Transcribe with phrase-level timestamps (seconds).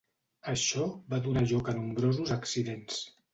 [0.53, 2.99] Això va donar lloc a nombrosos accidents.